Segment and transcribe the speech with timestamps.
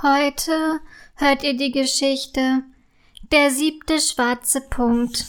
[0.00, 0.80] Heute
[1.16, 2.62] hört ihr die Geschichte
[3.32, 5.26] Der siebte schwarze Punkt.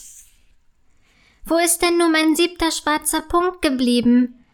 [1.44, 4.46] Wo ist denn nun mein siebter schwarzer Punkt geblieben?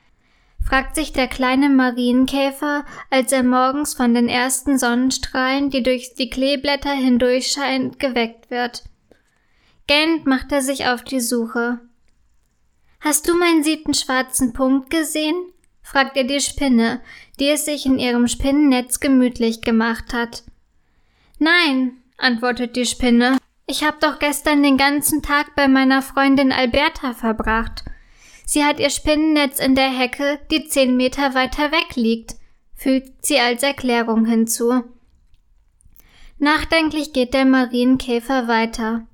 [0.66, 6.30] fragt sich der kleine Marienkäfer, als er morgens von den ersten Sonnenstrahlen, die durch die
[6.30, 8.86] Kleeblätter hindurchscheinen, geweckt wird.
[9.86, 11.82] Gähnend macht er sich auf die Suche.
[13.02, 15.36] Hast du meinen siebten schwarzen Punkt gesehen?
[15.86, 17.00] Fragt er die Spinne,
[17.40, 20.44] die es sich in ihrem Spinnennetz gemütlich gemacht hat.
[21.38, 23.38] Nein, antwortet die Spinne,
[23.68, 27.86] ich hab doch gestern den ganzen Tag bei meiner Freundin Alberta verbracht.
[28.46, 32.36] Sie hat ihr Spinnennetz in der Hecke, die zehn Meter weiter weg liegt,
[32.74, 34.84] fügt sie als Erklärung hinzu.
[36.40, 39.06] Nachdenklich geht der Marienkäfer weiter.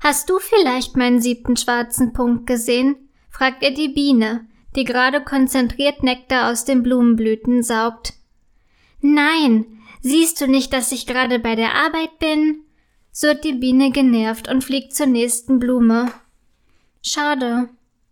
[0.00, 2.96] Hast du vielleicht meinen siebten schwarzen Punkt gesehen?
[3.30, 8.14] fragt er die Biene, die gerade konzentriert Nektar aus den Blumenblüten saugt.
[9.00, 9.66] Nein,
[10.00, 12.60] siehst du nicht, dass ich gerade bei der Arbeit bin?
[13.10, 16.10] surrt die Biene genervt und fliegt zur nächsten Blume.
[17.02, 17.68] Schade,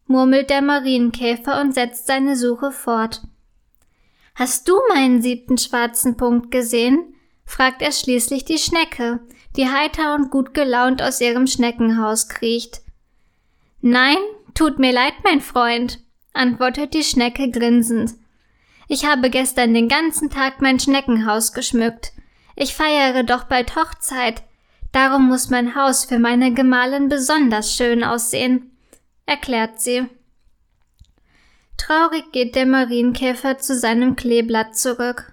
[0.06, 3.22] murmelt der Marienkäfer und setzt seine Suche fort.
[4.34, 7.14] Hast du meinen siebten schwarzen Punkt gesehen?
[7.44, 9.20] fragt er schließlich die Schnecke,
[9.56, 12.82] die heiter und gut gelaunt aus ihrem Schneckenhaus kriecht.
[13.80, 14.18] Nein,
[14.54, 15.98] tut mir leid, mein Freund,
[16.32, 18.14] antwortet die Schnecke grinsend.
[18.88, 22.12] Ich habe gestern den ganzen Tag mein Schneckenhaus geschmückt.
[22.56, 24.42] Ich feiere doch bald Hochzeit.
[24.92, 28.76] Darum muss mein Haus für meine Gemahlin besonders schön aussehen,
[29.26, 30.06] erklärt sie.
[31.76, 35.32] Traurig geht der Marienkäfer zu seinem Kleeblatt zurück.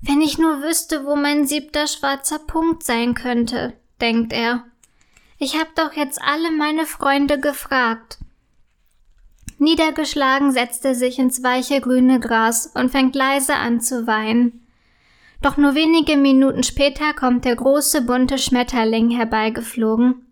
[0.00, 4.64] Wenn ich nur wüsste, wo mein siebter schwarzer Punkt sein könnte, denkt er.
[5.38, 8.18] Ich hab doch jetzt alle meine Freunde gefragt.
[9.64, 14.64] Niedergeschlagen setzt er sich ins weiche grüne Gras und fängt leise an zu weinen.
[15.42, 20.26] Doch nur wenige Minuten später kommt der große bunte Schmetterling herbeigeflogen.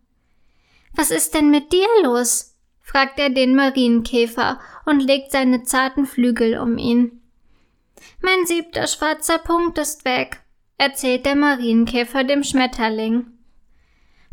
[0.95, 2.55] Was ist denn mit dir los?
[2.81, 7.21] fragt er den Marienkäfer und legt seine zarten Flügel um ihn.
[8.21, 10.41] Mein siebter schwarzer Punkt ist weg,
[10.79, 13.27] erzählt der Marienkäfer dem Schmetterling.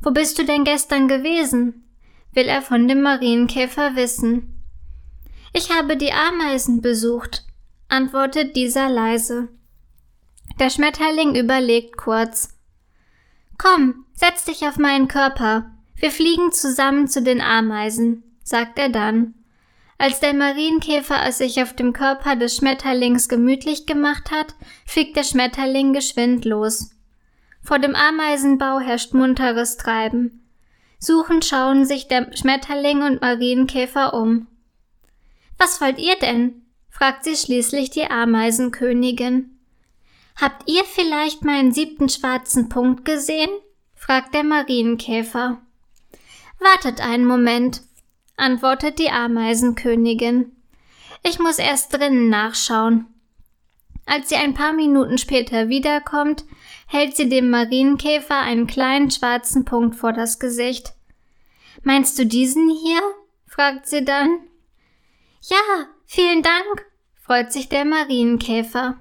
[0.02, 1.86] Wo bist du denn gestern gewesen?
[2.34, 4.59] will er von dem Marienkäfer wissen.
[5.54, 7.44] Ich habe die Ameisen besucht,
[7.88, 9.50] antwortet dieser leise.
[10.60, 12.58] Der Schmetterling überlegt kurz.
[13.58, 15.72] Komm, setz dich auf meinen Körper.
[15.96, 19.36] Wir fliegen zusammen zu den Ameisen, sagt er dann.
[19.98, 24.56] Als der Marienkäfer es sich auf dem Körper des Schmetterlings gemütlich gemacht hat,
[24.86, 26.92] fliegt der Schmetterling geschwind los.
[27.62, 30.48] Vor dem Ameisenbau herrscht munteres Treiben.
[31.00, 34.48] Suchend schauen sich der Schmetterling und Marienkäfer um.
[35.60, 36.64] Was wollt ihr denn?
[36.90, 39.60] fragt sie schließlich die Ameisenkönigin.
[40.36, 43.50] Habt ihr vielleicht meinen siebten schwarzen Punkt gesehen?
[43.94, 45.62] fragt der Marienkäfer.
[46.60, 47.82] Wartet einen Moment,
[48.38, 50.52] antwortet die Ameisenkönigin.
[51.24, 53.06] Ich muss erst drinnen nachschauen.
[54.06, 56.46] Als sie ein paar Minuten später wiederkommt,
[56.88, 60.94] hält sie dem Marienkäfer einen kleinen schwarzen Punkt vor das Gesicht.
[61.84, 63.02] Meinst du diesen hier?
[63.46, 64.40] fragt sie dann.
[65.42, 66.86] Ja, vielen Dank,
[67.16, 69.00] freut sich der Marienkäfer.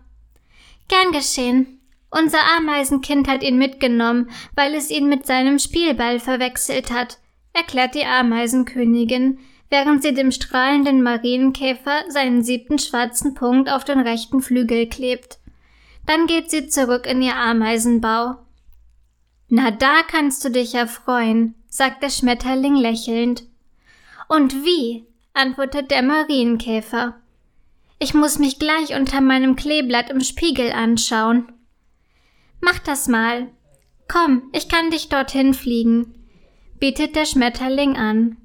[0.88, 1.81] Gern geschehen.
[2.10, 7.19] Unser Ameisenkind hat ihn mitgenommen, weil es ihn mit seinem Spielball verwechselt hat,
[7.53, 14.41] erklärt die Ameisenkönigin, während sie dem strahlenden Marienkäfer seinen siebten schwarzen Punkt auf den rechten
[14.41, 15.38] Flügel klebt.
[16.06, 18.37] Dann geht sie zurück in ihr Ameisenbau.
[19.50, 23.44] Na, da kannst du dich ja freuen, sagt der Schmetterling lächelnd.
[24.28, 25.05] Und wie?
[25.38, 27.15] Antwortet der Marienkäfer.
[28.00, 31.53] Ich muss mich gleich unter meinem Kleeblatt im Spiegel anschauen.
[32.60, 33.49] Mach das mal.
[34.09, 36.15] Komm, ich kann dich dorthin fliegen,
[36.81, 38.37] bietet der Schmetterling an.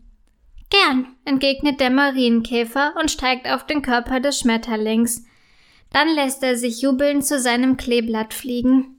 [0.69, 5.25] Gern, entgegnet der Marienkäfer und steigt auf den Körper des Schmetterlings.
[5.91, 8.92] Dann lässt er sich jubelnd zu seinem Kleeblatt fliegen.